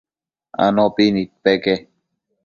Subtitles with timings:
[0.63, 1.75] Anopi nidpeque